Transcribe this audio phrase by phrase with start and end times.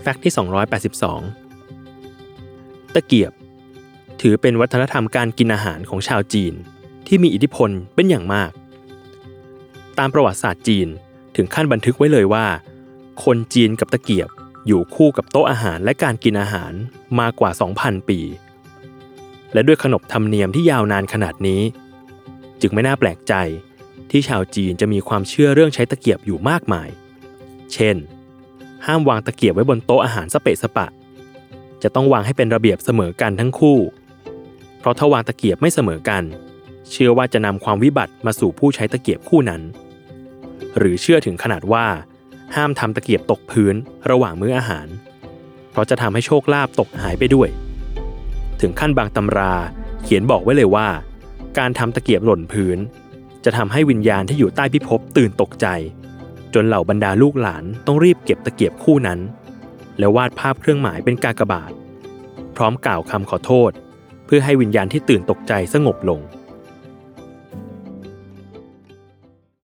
[0.00, 0.32] แฟกต์ที่
[1.28, 3.32] 282 ตะเกียบ
[4.20, 6.54] ถือเป็นวัฒนธรรมการกินอาหารของชาวจีน
[7.06, 8.50] ที่มีอิทธิพลเป็นอย่างมาก
[9.98, 10.88] ตามประวัติศาสตร์จีน
[11.36, 12.46] ถึงขั้นบันทึกไว้เลยว่า
[13.24, 14.28] คนจีนกับตะเกียบ
[14.66, 16.72] อยู่คู่กับโต๊ะอาหารและการกินอาหาร
[17.20, 18.20] มากกว่า 2,000 ปี
[19.52, 21.62] และด้วยขนบธรรมเนียมที่ยาวนานขนาดนี้
[22.60, 23.34] จึงไม่น่าแปลกใจ
[24.10, 26.88] ที่ชาวจีนจะมีความเชื่อเรื่องใช้ตะเกียบอยู่มากมาย
[27.74, 27.96] เช่น
[28.86, 30.86] ห้ามวางตะเกียบไว้บนโต๊ะอาหารสเปะสปะ
[31.82, 33.78] จะต้องวางให้เป็นระเบียบเสมอกันทั้งคู่
[34.78, 36.22] เพราะถ้าวางตะเกียบไม่เสมอกัน
[36.90, 39.62] เชื่อว่าจะนำความวิบัติมาสู่ผู้ใช้ตะเกียบคู่นั้น
[40.78, 41.86] หรือเชื่อถึงขนาดว่า
[42.54, 43.74] ห้ามทำตะเกียบตกพื้น
[44.10, 44.86] ระหว่างมื้ออาหาร
[45.70, 47.48] เพราะจะทำให้โชคลาภตกหายไปด้วย
[48.60, 49.54] ถึงขั้นบางตำรา
[50.02, 50.88] เขียนบอกไว้เลยว่า
[51.58, 52.78] การทำตะเกียบหล่นพื้น
[53.44, 55.66] จะทำให้วิญญาณที่อยู่ใต้พิภพตื่นตกใจ
[56.54, 59.20] จนเหล่าบรรดาลูกหลานต้องรีบเก็บตะเกียบคู่นั้น
[59.98, 61.72] แล้ววาดภาพเครื่องหมายเป็นกากบาท
[62.56, 63.72] พร้อมกล่าวคำขอโทษ
[64.26, 66.20] เพื่อให้วิญญาณที่ตื่นตกใจสงบลง